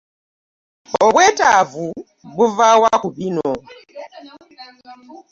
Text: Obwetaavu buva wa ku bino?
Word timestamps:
Obwetaavu 1.05 1.85
buva 2.35 2.69
wa 2.81 2.91
ku 3.01 3.09
bino? 3.15 3.49